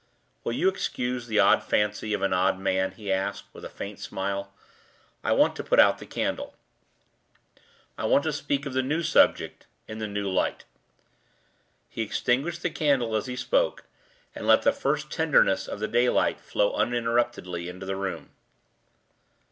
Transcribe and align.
"Will 0.43 0.53
you 0.53 0.67
excuse 0.67 1.27
the 1.27 1.37
odd 1.39 1.61
fancy 1.63 2.11
of 2.11 2.23
an 2.23 2.33
odd 2.33 2.57
man?" 2.57 2.93
he 2.93 3.11
asked, 3.13 3.43
with 3.53 3.63
a 3.63 3.69
faint 3.69 3.99
smile. 3.99 4.51
"I 5.23 5.31
want 5.31 5.55
to 5.57 5.63
put 5.63 5.79
out 5.79 5.99
the 5.99 6.07
candle: 6.07 6.55
I 7.99 8.05
want 8.05 8.23
to 8.23 8.33
speak 8.33 8.65
of 8.65 8.73
the 8.73 8.81
new 8.81 9.03
subject, 9.03 9.67
in 9.87 9.99
the 9.99 10.07
new 10.07 10.27
light." 10.27 10.65
He 11.87 12.01
extinguished 12.01 12.63
the 12.63 12.71
candle 12.71 13.15
as 13.15 13.27
he 13.27 13.35
spoke, 13.35 13.83
and 14.33 14.47
let 14.47 14.63
the 14.63 14.73
first 14.73 15.11
tenderness 15.11 15.67
of 15.67 15.79
the 15.79 15.87
daylight 15.87 16.39
flow 16.39 16.73
uninterruptedly 16.73 17.69
into 17.69 17.85
the 17.85 17.95
room. 17.95 18.31